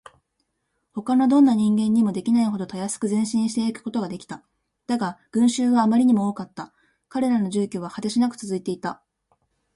[0.95, 4.43] ほかのどんな人間にもできないほどたやすく前進していくことができた。
[4.87, 6.73] だが、群集はあまりにも多かった。
[7.07, 9.03] 彼らの住居は果てしなくつづいていた。